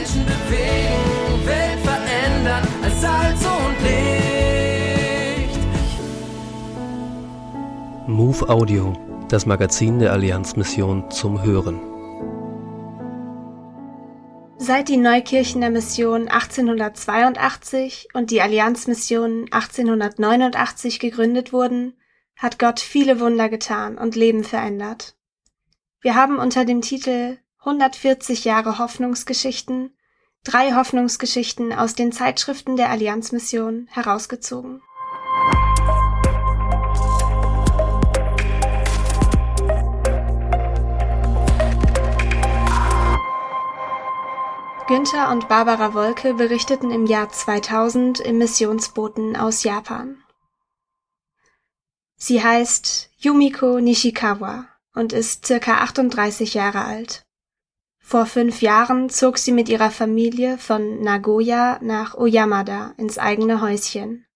Menschen 0.00 0.24
bewegen, 0.24 1.46
Welt 1.46 1.78
verändern 1.80 2.66
als 2.82 3.00
Salz 3.02 3.44
und 3.44 3.76
Licht. 3.82 5.58
Move 8.06 8.48
Audio, 8.48 8.94
das 9.28 9.44
Magazin 9.44 9.98
der 9.98 10.12
Allianzmission 10.12 11.10
zum 11.10 11.42
Hören. 11.42 11.78
Seit 14.56 14.88
die 14.88 14.96
Neukirchener 14.96 15.68
Mission 15.68 16.28
1882 16.28 18.08
und 18.14 18.30
die 18.30 18.40
Allianzmission 18.40 19.48
1889 19.50 20.98
gegründet 20.98 21.52
wurden, 21.52 21.92
hat 22.36 22.58
Gott 22.58 22.80
viele 22.80 23.20
Wunder 23.20 23.50
getan 23.50 23.98
und 23.98 24.16
Leben 24.16 24.44
verändert. 24.44 25.14
Wir 26.00 26.14
haben 26.14 26.38
unter 26.38 26.64
dem 26.64 26.80
Titel 26.80 27.36
140 27.60 28.44
Jahre 28.44 28.78
Hoffnungsgeschichten 28.78 29.94
drei 30.44 30.72
Hoffnungsgeschichten 30.74 31.72
aus 31.72 31.94
den 31.94 32.12
Zeitschriften 32.12 32.76
der 32.76 32.90
Allianzmission 32.90 33.86
herausgezogen. 33.90 34.82
Günther 44.88 45.30
und 45.30 45.48
Barbara 45.48 45.94
Wolke 45.94 46.34
berichteten 46.34 46.90
im 46.90 47.06
Jahr 47.06 47.28
2000 47.28 48.18
im 48.18 48.38
Missionsboten 48.38 49.36
aus 49.36 49.62
Japan. 49.62 50.16
Sie 52.16 52.42
heißt 52.42 53.10
Yumiko 53.18 53.78
Nishikawa 53.78 54.66
und 54.94 55.12
ist 55.12 55.46
circa 55.46 55.78
38 55.78 56.54
Jahre 56.54 56.84
alt. 56.84 57.22
Vor 58.00 58.26
fünf 58.26 58.60
Jahren 58.60 59.08
zog 59.08 59.38
sie 59.38 59.52
mit 59.52 59.68
ihrer 59.68 59.90
Familie 59.90 60.58
von 60.58 61.00
Nagoya 61.00 61.78
nach 61.80 62.16
Oyamada 62.16 62.92
ins 62.96 63.18
eigene 63.18 63.60
Häuschen. 63.60 64.26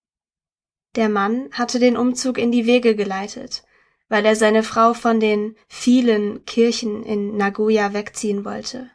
Der 0.94 1.08
Mann 1.08 1.48
hatte 1.50 1.80
den 1.80 1.97
Umzug 1.97 2.39
in 2.39 2.52
die 2.52 2.66
Wege 2.66 2.94
geleitet, 2.94 3.64
weil 4.08 4.24
er 4.24 4.36
seine 4.36 4.62
Frau 4.62 4.94
von 4.94 5.19
den 5.19 5.56
vielen 5.66 6.44
Kirchen 6.44 7.02
in 7.02 7.36
Nagoya 7.36 7.92
wegziehen 7.92 8.44
wollte. 8.44 8.91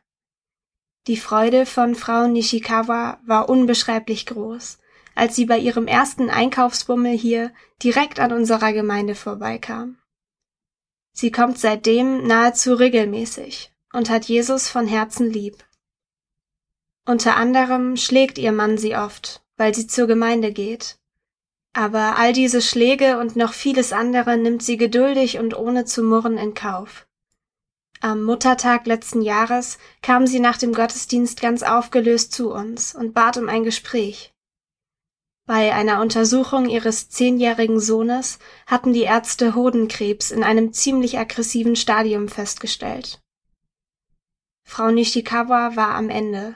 Die 1.07 1.17
Freude 1.17 1.66
von 1.66 1.95
Frau 1.95 2.27
Nishikawa 2.27 3.19
war 3.25 3.49
unbeschreiblich 3.49 4.25
groß, 4.27 4.77
als 5.16 5.35
sie 5.35 5.45
bei 5.45 5.57
ihrem 5.57 5.88
ersten 5.88 6.29
Einkaufsbummel 6.29 7.17
hier 7.17 7.51
direkt 7.83 8.19
an 8.19 8.31
unserer 8.31 8.72
Gemeinde 8.72 9.16
vorbeikam. 9.16 9.97
Sie 11.11 11.31
kommt 11.31 11.57
seitdem 11.57 12.25
nahezu 12.25 12.75
regelmäßig 12.75 13.73
und 13.93 14.09
hat 14.09 14.25
Jesus 14.25 14.69
von 14.69 14.87
Herzen 14.87 15.29
lieb. 15.29 15.63
Unter 17.05 17.35
anderem 17.35 17.97
schlägt 17.97 18.37
ihr 18.37 18.51
Mann 18.51 18.77
sie 18.77 18.95
oft, 18.95 19.41
weil 19.57 19.73
sie 19.73 19.87
zur 19.87 20.07
Gemeinde 20.07 20.51
geht. 20.51 20.97
Aber 21.73 22.17
all 22.17 22.33
diese 22.33 22.61
Schläge 22.61 23.19
und 23.19 23.35
noch 23.35 23.53
vieles 23.53 23.93
andere 23.93 24.37
nimmt 24.37 24.63
sie 24.63 24.77
geduldig 24.77 25.39
und 25.39 25.55
ohne 25.55 25.85
zu 25.85 26.03
murren 26.03 26.37
in 26.37 26.53
Kauf. 26.53 27.07
Am 28.01 28.23
Muttertag 28.23 28.87
letzten 28.87 29.21
Jahres 29.21 29.77
kam 30.01 30.25
sie 30.25 30.39
nach 30.39 30.57
dem 30.57 30.73
Gottesdienst 30.73 31.41
ganz 31.41 31.63
aufgelöst 31.63 32.31
zu 32.31 32.51
uns 32.53 32.95
und 32.95 33.13
bat 33.13 33.37
um 33.37 33.49
ein 33.49 33.63
Gespräch. 33.63 34.33
Bei 35.45 35.73
einer 35.73 35.99
Untersuchung 35.99 36.69
ihres 36.69 37.09
zehnjährigen 37.09 37.79
Sohnes 37.79 38.39
hatten 38.67 38.93
die 38.93 39.01
Ärzte 39.01 39.55
Hodenkrebs 39.55 40.31
in 40.31 40.43
einem 40.43 40.73
ziemlich 40.73 41.17
aggressiven 41.17 41.75
Stadium 41.75 42.29
festgestellt. 42.29 43.19
Frau 44.70 44.92
Nishikawa 44.92 45.75
war 45.75 45.95
am 45.95 46.12
Ende. 46.12 46.56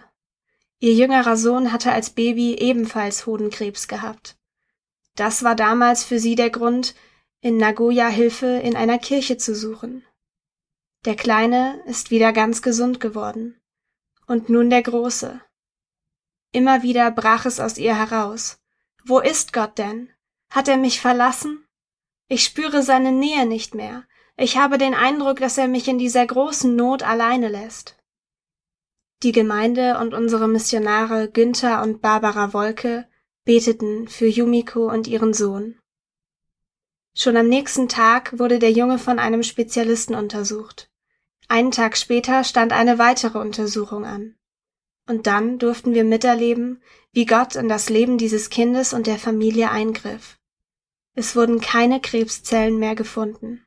Ihr 0.79 0.93
jüngerer 0.93 1.35
Sohn 1.35 1.73
hatte 1.73 1.91
als 1.91 2.11
Baby 2.11 2.55
ebenfalls 2.59 3.25
Hodenkrebs 3.25 3.87
gehabt. 3.87 4.37
Das 5.15 5.43
war 5.43 5.55
damals 5.55 6.03
für 6.03 6.19
sie 6.19 6.35
der 6.35 6.51
Grund, 6.51 6.93
in 7.41 7.57
Nagoya 7.57 8.07
Hilfe 8.09 8.45
in 8.45 8.75
einer 8.75 8.99
Kirche 8.99 9.37
zu 9.37 9.55
suchen. 9.55 10.05
Der 11.05 11.15
Kleine 11.15 11.81
ist 11.87 12.11
wieder 12.11 12.33
ganz 12.33 12.61
gesund 12.61 12.99
geworden. 12.99 13.59
Und 14.27 14.47
nun 14.47 14.69
der 14.69 14.83
Große. 14.83 15.41
Immer 16.51 16.83
wieder 16.83 17.09
brach 17.09 17.47
es 17.47 17.59
aus 17.59 17.79
ihr 17.79 17.97
heraus. 17.97 18.59
Wo 19.03 19.19
ist 19.19 19.53
Gott 19.53 19.79
denn? 19.79 20.11
Hat 20.51 20.67
er 20.67 20.77
mich 20.77 21.01
verlassen? 21.01 21.65
Ich 22.27 22.43
spüre 22.43 22.83
seine 22.83 23.11
Nähe 23.11 23.47
nicht 23.47 23.73
mehr. 23.73 24.03
Ich 24.37 24.55
habe 24.57 24.77
den 24.77 24.93
Eindruck, 24.93 25.39
dass 25.39 25.57
er 25.57 25.67
mich 25.67 25.87
in 25.87 25.97
dieser 25.97 26.25
großen 26.25 26.75
Not 26.75 27.01
alleine 27.01 27.49
lässt. 27.49 27.97
Die 29.23 29.31
Gemeinde 29.31 29.99
und 29.99 30.13
unsere 30.13 30.49
Missionare 30.49 31.29
Günther 31.29 31.81
und 31.81 32.01
Barbara 32.01 32.51
Wolke 32.51 33.07
beteten 33.45 34.09
für 34.09 34.27
Yumiko 34.27 34.91
und 34.91 35.07
ihren 35.07 35.33
Sohn. 35.33 35.79
Schon 37.15 37.37
am 37.37 37.47
nächsten 37.47 37.87
Tag 37.87 38.37
wurde 38.37 38.59
der 38.59 38.71
Junge 38.71 38.99
von 38.99 39.19
einem 39.19 39.41
Spezialisten 39.43 40.13
untersucht. 40.13 40.89
Einen 41.47 41.71
Tag 41.71 41.95
später 41.95 42.43
stand 42.43 42.73
eine 42.73 42.99
weitere 42.99 43.37
Untersuchung 43.37 44.03
an. 44.03 44.35
Und 45.07 45.25
dann 45.25 45.57
durften 45.57 45.93
wir 45.93 46.03
miterleben, 46.03 46.81
wie 47.13 47.25
Gott 47.25 47.55
in 47.55 47.69
das 47.69 47.89
Leben 47.89 48.17
dieses 48.17 48.49
Kindes 48.49 48.91
und 48.93 49.07
der 49.07 49.19
Familie 49.19 49.71
eingriff. 49.71 50.37
Es 51.15 51.35
wurden 51.35 51.61
keine 51.61 52.01
Krebszellen 52.01 52.77
mehr 52.77 52.95
gefunden. 52.95 53.63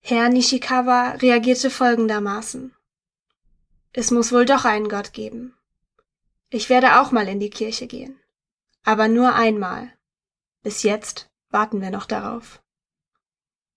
Herr 0.00 0.28
Nishikawa 0.28 1.12
reagierte 1.12 1.70
folgendermaßen. 1.70 2.75
Es 3.98 4.10
muss 4.10 4.30
wohl 4.30 4.44
doch 4.44 4.66
einen 4.66 4.90
Gott 4.90 5.14
geben. 5.14 5.56
Ich 6.50 6.68
werde 6.68 7.00
auch 7.00 7.12
mal 7.12 7.28
in 7.28 7.40
die 7.40 7.48
Kirche 7.48 7.86
gehen. 7.86 8.20
Aber 8.84 9.08
nur 9.08 9.34
einmal. 9.34 9.90
Bis 10.62 10.82
jetzt 10.82 11.30
warten 11.48 11.80
wir 11.80 11.90
noch 11.90 12.04
darauf. 12.04 12.62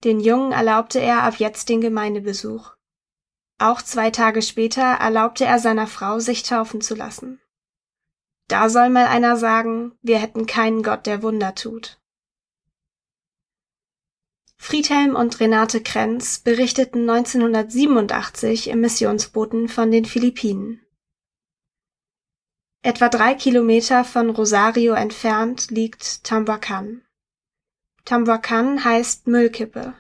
Den 0.03 0.19
Jungen 0.19 0.51
erlaubte 0.51 0.99
er 0.99 1.23
ab 1.23 1.35
jetzt 1.37 1.69
den 1.69 1.79
Gemeindebesuch. 1.79 2.73
Auch 3.59 3.81
zwei 3.81 4.11
Tage 4.11 4.41
später 4.41 4.81
erlaubte 4.81 5.45
er 5.45 5.57
seiner 5.57 5.87
Frau, 5.87 6.19
sich 6.19 6.43
taufen 6.43 6.81
zu 6.81 6.95
lassen. 6.95 7.39
Da 8.49 8.67
soll 8.67 8.89
mal 8.89 9.07
einer 9.07 9.37
sagen, 9.37 9.97
wir 10.01 10.19
hätten 10.19 10.45
keinen 10.45 10.83
Gott, 10.83 11.05
der 11.05 11.23
Wunder 11.23 11.55
tut. 11.55 11.97
Friedhelm 14.61 15.15
und 15.15 15.39
Renate 15.39 15.81
Krenz 15.81 16.39
berichteten 16.39 17.09
1987 17.09 18.69
im 18.69 18.81
Missionsboten 18.81 19.69
von 19.69 19.89
den 19.89 20.05
Philippinen. 20.05 20.85
Etwa 22.81 23.09
drei 23.09 23.33
Kilometer 23.33 24.03
von 24.03 24.29
Rosario 24.29 24.93
entfernt 24.93 25.71
liegt 25.71 26.23
Tambacan. 26.23 27.01
Tamwakan 28.05 28.83
heißt 28.83 29.27
Müllkippe. 29.27 29.95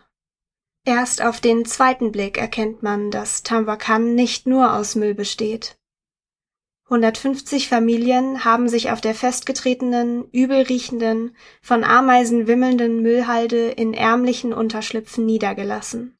Erst 0.85 1.21
auf 1.21 1.41
den 1.41 1.65
zweiten 1.65 2.11
Blick 2.11 2.37
erkennt 2.37 2.83
man, 2.83 3.11
dass 3.11 3.43
Tamwakan 3.43 4.13
nicht 4.15 4.45
nur 4.45 4.73
aus 4.73 4.95
Müll 4.95 5.13
besteht. 5.13 5.78
150 6.89 7.69
Familien 7.69 8.43
haben 8.43 8.67
sich 8.67 8.89
auf 8.89 8.99
der 8.99 9.13
festgetretenen, 9.13 10.27
übelriechenden, 10.31 11.35
von 11.61 11.83
Ameisen 11.83 12.47
wimmelnden 12.47 13.03
Müllhalde 13.03 13.69
in 13.69 13.93
ärmlichen 13.93 14.53
Unterschlüpfen 14.53 15.23
niedergelassen. 15.23 16.17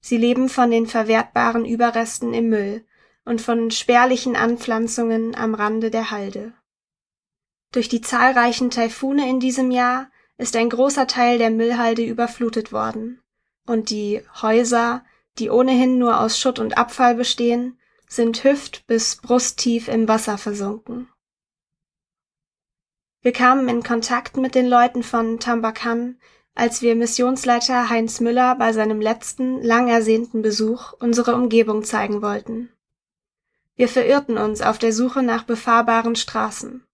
Sie 0.00 0.16
leben 0.16 0.48
von 0.48 0.72
den 0.72 0.88
verwertbaren 0.88 1.64
Überresten 1.64 2.34
im 2.34 2.48
Müll 2.48 2.84
und 3.24 3.40
von 3.40 3.70
spärlichen 3.70 4.34
Anpflanzungen 4.34 5.36
am 5.36 5.54
Rande 5.54 5.92
der 5.92 6.10
Halde. 6.10 6.52
Durch 7.70 7.88
die 7.88 8.00
zahlreichen 8.00 8.70
Taifune 8.70 9.28
in 9.28 9.38
diesem 9.38 9.70
Jahr 9.70 10.10
ist 10.36 10.56
ein 10.56 10.68
großer 10.68 11.06
Teil 11.06 11.38
der 11.38 11.50
Müllhalde 11.50 12.02
überflutet 12.02 12.72
worden, 12.72 13.22
und 13.68 13.90
die 13.90 14.20
Häuser, 14.42 15.04
die 15.38 15.48
ohnehin 15.48 15.98
nur 15.98 16.18
aus 16.20 16.40
Schutt 16.40 16.58
und 16.58 16.76
Abfall 16.76 17.14
bestehen, 17.14 17.79
sind 18.10 18.42
hüft- 18.44 18.82
bis 18.86 19.16
brusttief 19.16 19.88
im 19.88 20.08
Wasser 20.08 20.36
versunken. 20.36 21.08
Wir 23.22 23.32
kamen 23.32 23.68
in 23.68 23.82
Kontakt 23.82 24.36
mit 24.36 24.54
den 24.54 24.66
Leuten 24.66 25.02
von 25.02 25.38
Tambakan, 25.38 26.18
als 26.54 26.82
wir 26.82 26.96
Missionsleiter 26.96 27.88
Heinz 27.88 28.20
Müller 28.20 28.56
bei 28.56 28.72
seinem 28.72 29.00
letzten, 29.00 29.62
lang 29.62 29.88
ersehnten 29.88 30.42
Besuch 30.42 30.92
unsere 30.94 31.34
Umgebung 31.34 31.84
zeigen 31.84 32.20
wollten. 32.20 32.70
Wir 33.76 33.88
verirrten 33.88 34.36
uns 34.36 34.60
auf 34.60 34.78
der 34.78 34.92
Suche 34.92 35.22
nach 35.22 35.44
befahrbaren 35.44 36.16
Straßen. 36.16 36.84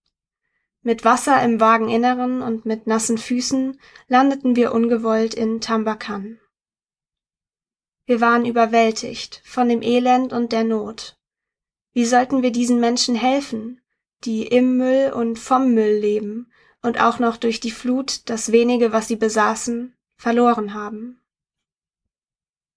Mit 0.83 1.03
Wasser 1.03 1.41
im 1.43 1.59
Wageninneren 1.59 2.41
und 2.41 2.65
mit 2.65 2.87
nassen 2.87 3.17
Füßen 3.17 3.79
landeten 4.07 4.55
wir 4.55 4.71
ungewollt 4.71 5.33
in 5.33 5.59
Tambakan. 5.59 6.39
Wir 8.07 8.21
waren 8.21 8.45
überwältigt 8.45 9.41
von 9.43 9.67
dem 9.67 9.81
Elend 9.81 10.31
und 10.31 10.53
der 10.53 10.63
Not. 10.63 11.17
Wie 11.91 12.05
sollten 12.05 12.41
wir 12.41 12.53
diesen 12.53 12.79
Menschen 12.79 13.15
helfen, 13.15 13.81
die 14.23 14.47
im 14.47 14.77
Müll 14.77 15.11
und 15.13 15.37
vom 15.37 15.73
Müll 15.73 15.97
leben 15.99 16.49
und 16.81 17.01
auch 17.01 17.19
noch 17.19 17.35
durch 17.35 17.59
die 17.59 17.71
Flut 17.71 18.29
das 18.29 18.53
wenige, 18.53 18.93
was 18.93 19.09
sie 19.09 19.17
besaßen, 19.17 19.93
verloren 20.15 20.73
haben? 20.73 21.21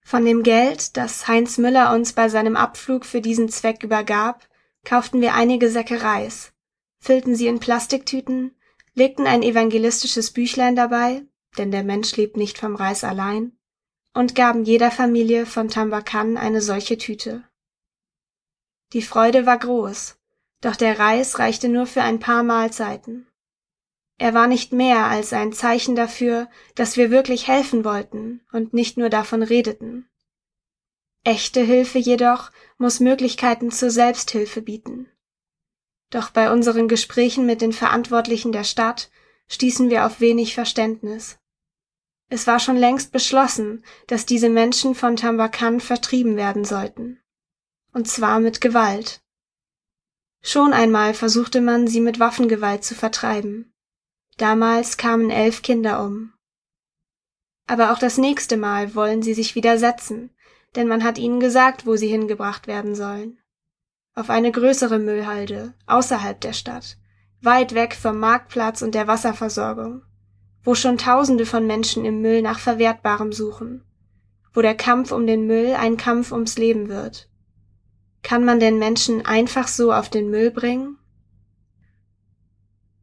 Von 0.03 0.25
dem 0.25 0.43
Geld, 0.43 0.97
das 0.97 1.29
Heinz 1.29 1.57
Müller 1.57 1.93
uns 1.93 2.11
bei 2.11 2.27
seinem 2.27 2.57
Abflug 2.57 3.05
für 3.05 3.21
diesen 3.21 3.47
Zweck 3.47 3.83
übergab, 3.83 4.49
kauften 4.83 5.21
wir 5.21 5.33
einige 5.33 5.69
Säcke 5.69 6.01
Reis, 6.01 6.51
füllten 6.99 7.35
sie 7.35 7.47
in 7.47 7.61
Plastiktüten, 7.61 8.53
legten 8.95 9.27
ein 9.27 9.43
evangelistisches 9.43 10.31
Büchlein 10.31 10.75
dabei, 10.75 11.23
denn 11.57 11.71
der 11.71 11.83
Mensch 11.83 12.17
lebt 12.17 12.35
nicht 12.35 12.57
vom 12.57 12.75
Reis 12.75 13.05
allein, 13.05 13.53
und 14.13 14.35
gaben 14.35 14.63
jeder 14.63 14.91
Familie 14.91 15.45
von 15.45 15.69
Tambakan 15.69 16.37
eine 16.37 16.61
solche 16.61 16.97
Tüte. 16.97 17.43
Die 18.93 19.01
Freude 19.01 19.45
war 19.45 19.57
groß, 19.57 20.17
doch 20.61 20.75
der 20.75 20.99
Reis 20.99 21.39
reichte 21.39 21.69
nur 21.69 21.87
für 21.87 22.01
ein 22.01 22.19
paar 22.19 22.43
Mahlzeiten. 22.43 23.27
Er 24.17 24.33
war 24.33 24.47
nicht 24.47 24.71
mehr 24.71 25.05
als 25.05 25.33
ein 25.33 25.51
Zeichen 25.51 25.95
dafür, 25.95 26.47
dass 26.75 26.95
wir 26.95 27.09
wirklich 27.09 27.47
helfen 27.47 27.83
wollten 27.83 28.41
und 28.51 28.73
nicht 28.73 28.97
nur 28.97 29.09
davon 29.09 29.41
redeten. 29.41 30.07
Echte 31.23 31.61
Hilfe 31.61 31.97
jedoch 31.97 32.51
muss 32.77 32.99
Möglichkeiten 32.99 33.71
zur 33.71 33.89
Selbsthilfe 33.89 34.61
bieten. 34.61 35.09
Doch 36.11 36.29
bei 36.29 36.51
unseren 36.51 36.87
Gesprächen 36.87 37.45
mit 37.45 37.61
den 37.61 37.73
Verantwortlichen 37.73 38.51
der 38.51 38.63
Stadt 38.63 39.09
stießen 39.47 39.89
wir 39.89 40.05
auf 40.05 40.19
wenig 40.19 40.53
Verständnis. 40.53 41.39
Es 42.33 42.47
war 42.47 42.61
schon 42.61 42.77
längst 42.77 43.11
beschlossen, 43.11 43.83
dass 44.07 44.25
diese 44.25 44.47
Menschen 44.47 44.95
von 44.95 45.17
Tambakan 45.17 45.81
vertrieben 45.81 46.37
werden 46.37 46.63
sollten. 46.63 47.19
Und 47.93 48.07
zwar 48.07 48.39
mit 48.39 48.61
Gewalt. 48.61 49.21
Schon 50.41 50.71
einmal 50.71 51.13
versuchte 51.13 51.59
man, 51.59 51.87
sie 51.87 51.99
mit 51.99 52.21
Waffengewalt 52.21 52.85
zu 52.85 52.95
vertreiben. 52.95 53.73
Damals 54.37 54.95
kamen 54.95 55.29
elf 55.29 55.61
Kinder 55.61 56.01
um. 56.01 56.31
Aber 57.67 57.91
auch 57.91 57.99
das 57.99 58.17
nächste 58.17 58.55
Mal 58.55 58.95
wollen 58.95 59.21
sie 59.21 59.33
sich 59.33 59.55
widersetzen, 59.55 60.33
denn 60.77 60.87
man 60.87 61.03
hat 61.03 61.17
ihnen 61.17 61.41
gesagt, 61.41 61.85
wo 61.85 61.97
sie 61.97 62.07
hingebracht 62.07 62.65
werden 62.65 62.95
sollen. 62.95 63.39
Auf 64.15 64.29
eine 64.29 64.53
größere 64.53 64.99
Müllhalde, 64.99 65.73
außerhalb 65.85 66.39
der 66.39 66.53
Stadt, 66.53 66.97
weit 67.41 67.75
weg 67.75 67.93
vom 67.93 68.19
Marktplatz 68.19 68.81
und 68.81 68.95
der 68.95 69.07
Wasserversorgung, 69.07 70.03
wo 70.63 70.75
schon 70.75 70.97
Tausende 70.97 71.45
von 71.45 71.65
Menschen 71.65 72.05
im 72.05 72.21
Müll 72.21 72.41
nach 72.41 72.59
Verwertbarem 72.59 73.31
suchen, 73.31 73.83
wo 74.53 74.61
der 74.61 74.75
Kampf 74.75 75.11
um 75.11 75.25
den 75.25 75.47
Müll 75.47 75.75
ein 75.77 75.97
Kampf 75.97 76.31
ums 76.31 76.57
Leben 76.57 76.89
wird. 76.89 77.29
Kann 78.23 78.45
man 78.45 78.59
denn 78.59 78.77
Menschen 78.77 79.25
einfach 79.25 79.67
so 79.67 79.91
auf 79.91 80.09
den 80.09 80.29
Müll 80.29 80.51
bringen? 80.51 80.97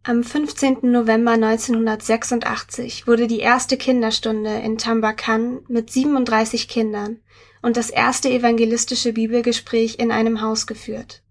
Am 0.04 0.24
15. 0.24 0.78
November 0.90 1.32
1986 1.32 3.06
wurde 3.06 3.26
die 3.26 3.40
erste 3.40 3.76
Kinderstunde 3.76 4.54
in 4.60 4.78
Tambakan 4.78 5.60
mit 5.68 5.90
37 5.90 6.68
Kindern 6.68 7.18
und 7.60 7.76
das 7.76 7.90
erste 7.90 8.30
evangelistische 8.30 9.12
Bibelgespräch 9.12 9.98
in 9.98 10.10
einem 10.10 10.40
Haus 10.40 10.66
geführt. 10.66 11.22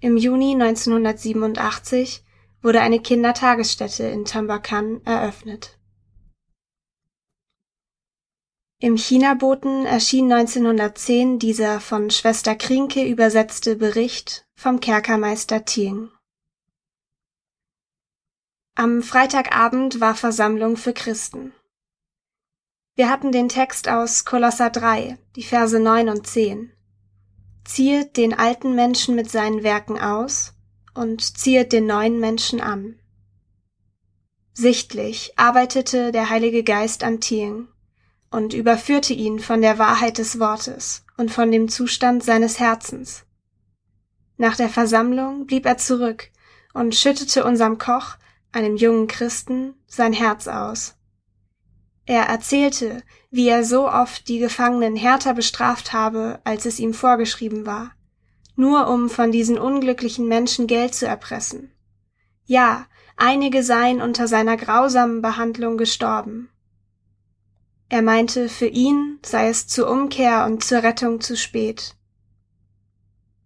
Im 0.00 0.16
Juni 0.16 0.52
1987 0.54 2.24
wurde 2.62 2.80
eine 2.80 3.00
Kindertagesstätte 3.00 4.04
in 4.04 4.24
Tambakan 4.24 5.04
eröffnet. 5.04 5.78
Im 8.78 8.96
Chinaboten 8.96 9.86
erschien 9.86 10.32
1910 10.32 11.38
dieser 11.38 11.78
von 11.78 12.10
Schwester 12.10 12.56
Krinke 12.56 13.04
übersetzte 13.04 13.76
Bericht 13.76 14.44
vom 14.56 14.80
Kerkermeister 14.80 15.64
Tieng. 15.64 16.10
Am 18.74 19.02
Freitagabend 19.02 20.00
war 20.00 20.14
Versammlung 20.14 20.76
für 20.76 20.92
Christen. 20.92 21.52
Wir 22.96 23.08
hatten 23.08 23.30
den 23.30 23.48
Text 23.48 23.88
aus 23.88 24.24
Kolosser 24.24 24.70
3, 24.70 25.16
die 25.36 25.44
Verse 25.44 25.78
9 25.78 26.08
und 26.08 26.26
10. 26.26 26.72
Ziehet 27.64 28.16
den 28.16 28.34
alten 28.34 28.74
Menschen 28.74 29.14
mit 29.14 29.30
seinen 29.30 29.62
Werken 29.62 30.00
aus 30.00 30.54
und 30.94 31.36
ziehet 31.38 31.72
den 31.72 31.86
neuen 31.86 32.20
Menschen 32.20 32.60
an. 32.60 32.98
Sichtlich 34.54 35.32
arbeitete 35.36 36.12
der 36.12 36.28
Heilige 36.28 36.62
Geist 36.62 37.04
an 37.04 37.20
Thieng 37.20 37.68
und 38.30 38.52
überführte 38.54 39.14
ihn 39.14 39.38
von 39.38 39.62
der 39.62 39.78
Wahrheit 39.78 40.18
des 40.18 40.38
Wortes 40.38 41.04
und 41.16 41.30
von 41.30 41.50
dem 41.50 41.68
Zustand 41.68 42.22
seines 42.22 42.58
Herzens. 42.58 43.24
Nach 44.36 44.56
der 44.56 44.68
Versammlung 44.68 45.46
blieb 45.46 45.66
er 45.66 45.78
zurück 45.78 46.30
und 46.74 46.94
schüttete 46.94 47.44
unserem 47.44 47.78
Koch 47.78 48.16
einem 48.52 48.76
jungen 48.76 49.06
Christen, 49.06 49.74
sein 49.86 50.12
Herz 50.12 50.48
aus. 50.48 50.96
Er 52.04 52.24
erzählte, 52.24 53.02
wie 53.30 53.48
er 53.48 53.64
so 53.64 53.88
oft 53.88 54.28
die 54.28 54.38
Gefangenen 54.38 54.96
härter 54.96 55.34
bestraft 55.34 55.92
habe, 55.92 56.40
als 56.44 56.66
es 56.66 56.78
ihm 56.78 56.92
vorgeschrieben 56.92 57.64
war, 57.64 57.92
nur 58.56 58.88
um 58.88 59.08
von 59.08 59.32
diesen 59.32 59.58
unglücklichen 59.58 60.28
Menschen 60.28 60.66
Geld 60.66 60.94
zu 60.94 61.06
erpressen. 61.06 61.72
Ja, 62.44 62.86
einige 63.16 63.62
seien 63.62 64.00
unter 64.00 64.28
seiner 64.28 64.56
grausamen 64.56 65.22
Behandlung 65.22 65.76
gestorben. 65.76 66.48
Er 67.88 68.02
meinte, 68.02 68.48
für 68.48 68.66
ihn 68.66 69.18
sei 69.24 69.48
es 69.48 69.66
zur 69.66 69.90
Umkehr 69.90 70.46
und 70.46 70.64
zur 70.64 70.82
Rettung 70.82 71.20
zu 71.20 71.36
spät. 71.36 71.94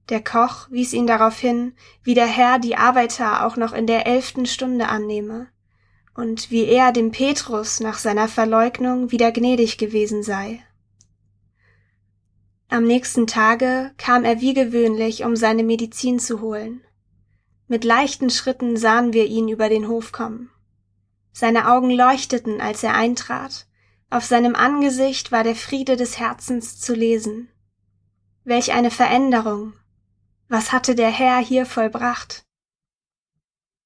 Der 0.08 0.22
Koch 0.22 0.68
wies 0.70 0.92
ihn 0.92 1.06
darauf 1.06 1.38
hin, 1.38 1.74
wie 2.04 2.14
der 2.14 2.26
Herr 2.28 2.60
die 2.60 2.76
Arbeiter 2.76 3.44
auch 3.44 3.56
noch 3.56 3.72
in 3.72 3.88
der 3.88 4.06
elften 4.06 4.46
Stunde 4.46 4.88
annehme 4.88 5.48
und 6.14 6.50
wie 6.50 6.64
er 6.64 6.92
dem 6.92 7.10
Petrus 7.10 7.80
nach 7.80 7.98
seiner 7.98 8.28
Verleugnung 8.28 9.10
wieder 9.10 9.32
gnädig 9.32 9.78
gewesen 9.78 10.22
sei. 10.22 10.62
Am 12.76 12.84
nächsten 12.84 13.26
Tage 13.26 13.94
kam 13.96 14.22
er 14.26 14.42
wie 14.42 14.52
gewöhnlich, 14.52 15.24
um 15.24 15.34
seine 15.34 15.62
Medizin 15.62 16.18
zu 16.18 16.42
holen. 16.42 16.82
Mit 17.68 17.84
leichten 17.84 18.28
Schritten 18.28 18.76
sahen 18.76 19.14
wir 19.14 19.24
ihn 19.24 19.48
über 19.48 19.70
den 19.70 19.88
Hof 19.88 20.12
kommen. 20.12 20.50
Seine 21.32 21.70
Augen 21.70 21.88
leuchteten, 21.88 22.60
als 22.60 22.82
er 22.82 22.94
eintrat. 22.94 23.66
Auf 24.10 24.26
seinem 24.26 24.54
Angesicht 24.54 25.32
war 25.32 25.42
der 25.42 25.54
Friede 25.54 25.96
des 25.96 26.18
Herzens 26.18 26.78
zu 26.78 26.92
lesen. 26.92 27.48
Welch 28.44 28.72
eine 28.72 28.90
Veränderung, 28.90 29.72
was 30.50 30.70
hatte 30.70 30.94
der 30.94 31.10
Herr 31.10 31.38
hier 31.38 31.64
vollbracht? 31.64 32.44